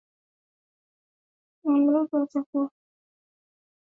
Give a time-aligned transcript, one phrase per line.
[1.63, 2.75] mamlaka ya chakula na dawa tfda